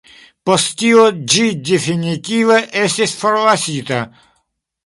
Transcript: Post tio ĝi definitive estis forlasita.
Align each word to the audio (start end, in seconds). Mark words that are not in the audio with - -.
Post 0.49 0.71
tio 0.77 1.03
ĝi 1.33 1.43
definitive 1.71 2.57
estis 2.87 3.17
forlasita. 3.23 4.05